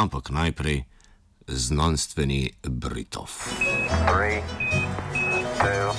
[0.00, 0.88] ampak najprej
[1.44, 3.28] znanstveni Britov.
[4.08, 4.40] Three,
[5.60, 5.92] two,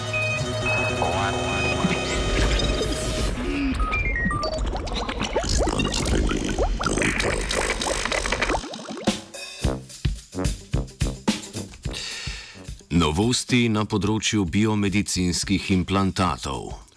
[12.92, 16.91] Novosti na področju biomedicinskih implantatov.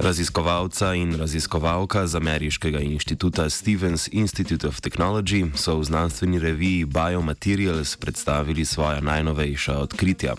[0.00, 7.96] Raziskovalca in raziskovalka z Ameriškega inštituta Stevens Institute of Technology so v znanstveni reviji Biomaterials
[7.96, 10.34] predstavili svoja najnovejša odkritja.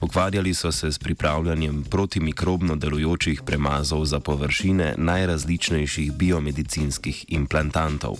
[0.00, 8.18] Ukvarjali so se s pripravljanjem protimikrobno delujočih premazov za površine najrazličnejših biomedicinskih implantantov.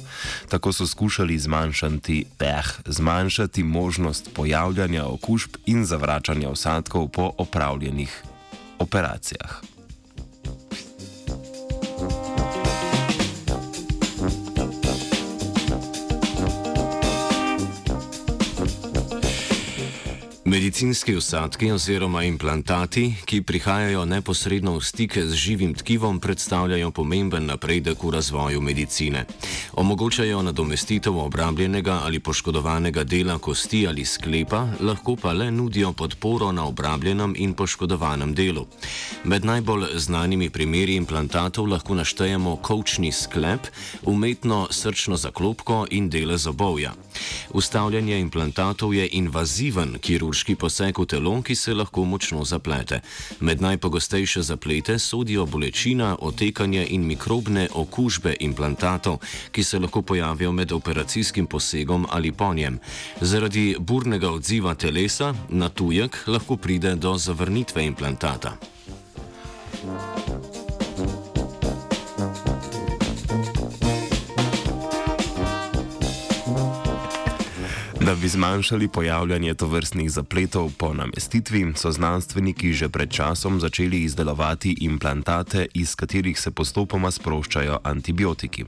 [0.49, 8.23] Tako so skušali zmanjšati, eh, zmanjšati možnost pojavljanja okužb in zavračanja osadkov po opravljenih
[8.79, 9.73] operacijah.
[20.46, 28.04] Medicinski usadki oziroma implantati, ki prihajajo neposredno v stike z živim tkivom, predstavljajo pomemben napredek
[28.04, 29.24] v razvoju medicine.
[29.72, 36.66] Omogočajo nadomestitev obrabljenega ali poškodovanega dela kosti ali sklepa, lahko pa le nudijo podporo na
[36.66, 38.66] obrabljenem in poškodovanem delu.
[39.24, 43.60] Med najbolj znanimi primeri implantatov lahko naštejemo kočni sklep,
[44.02, 46.92] umetno srčno zaklopko in dele zobovja.
[47.50, 49.98] Ustavljanje implantatov je invaziven
[50.35, 53.01] kirurški poseg v telo, ki se lahko močno zaplete.
[53.40, 59.21] Med najpogostejše zaplete sodijo bolečina, otekanje in mikrobne okužbe implantatov,
[59.52, 62.80] ki se lahko pojavijo med operacijskim posegom ali ponjem.
[63.21, 68.59] Zaradi burnega odziva telesa na tujek lahko pride do zavrnitve implantata.
[78.05, 84.77] Da bi zmanjšali pojavljanje tovrstnih zapletov po namestitvi, so znanstveniki že pred časom začeli izdelovati
[84.81, 88.65] implantate, iz katerih se postopoma sproščajo antibiotiki.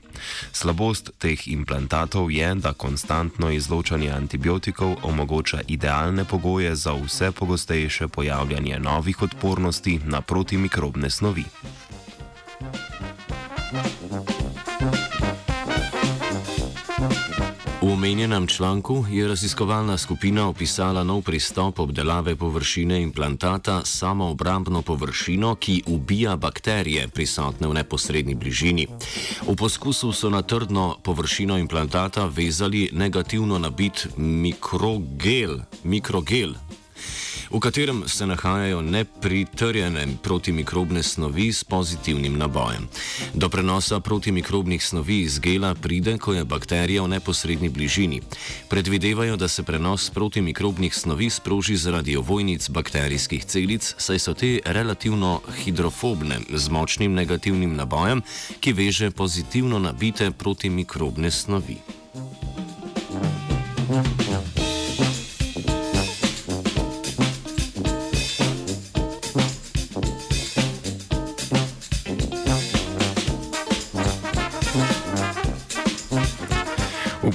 [0.51, 8.79] Slabost teh implantatov je, da konstantno izločanje antibiotikov omogoča idealne pogoje za vse pogostejše pojavljanje
[8.79, 11.45] novih odpornosti na protimikrobne snovi.
[17.87, 25.55] V omenjenem članku je raziskovalna skupina opisala nov pristop obdelave površine implantata s samoobrambno površino,
[25.55, 28.87] ki ubija bakterije prisotne v neposrednji bližini.
[29.47, 36.53] V poskusu so na trdno površino implantata vezali negativno nabit mikrogel, mikrogel
[37.51, 42.87] v katerem se nahajajo nepritrjene protimikrobne snovi s pozitivnim nabojem.
[43.33, 48.21] Do prenosa protimikrobnih snovi iz gela pride, ko je bakterija v neposrednji bližini.
[48.69, 55.41] Predvidevajo, da se prenos protimikrobnih snovi sproži zaradi ovojnic bakterijskih celic, saj so te relativno
[55.63, 58.21] hidrofobne z močnim negativnim nabojem,
[58.59, 61.77] ki veže pozitivno nabite protimikrobne snovi.
[63.87, 64.56] V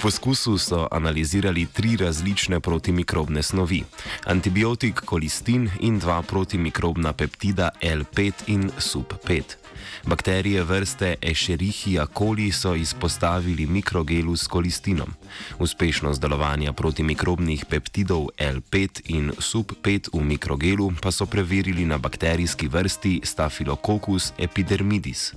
[0.02, 3.84] poskusu so analizirali tri različne protimikrobne snovi:
[4.24, 9.42] antibiotik kolistin in dva protimikrobna peptida L5 in SUP5.
[10.04, 15.14] Bakterije vrste Escherichia coli so izpostavili mikrogelu s kolistinom.
[15.58, 23.20] Uspešnost delovanja protimikrobnih peptidov L5 in SUP5 v mikrogelu pa so preverili na bakterijski vrsti
[23.24, 25.34] Staphylococcus epidermidis.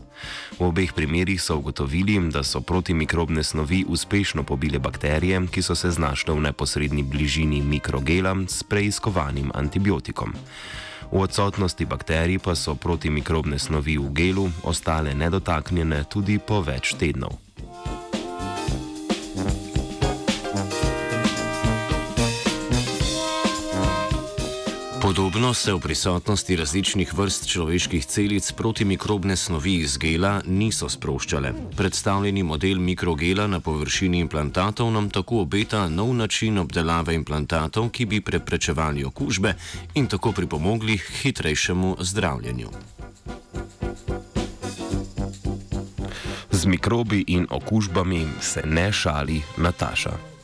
[0.59, 5.91] V obeh primerih so ugotovili, da so protimikrobne snovi uspešno pobile bakterije, ki so se
[5.91, 10.33] znašle v neposrednji bližini mikrogela s preiskovanim antibiotikom.
[11.11, 17.37] V odsotnosti bakterij pa so protimikrobne snovi v gelu ostale nedotaknjene tudi po več tednov.
[25.05, 31.51] Podobno se v prisotnosti različnih vrst človeških celic protimikrobne snovi iz gela niso sproščale.
[31.77, 38.21] Predstavljeni model mikrogela na površini implantatov nam tako obeta nov način obdelave implantatov, ki bi
[38.21, 39.53] preprečevali okužbe
[39.93, 42.69] in tako pripomogli k hitrejšemu zdravljenju.
[46.51, 50.34] Z mikrobi in okužbami se ne šali Nataša.